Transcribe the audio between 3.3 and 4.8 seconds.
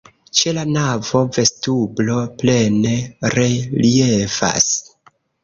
reliefas.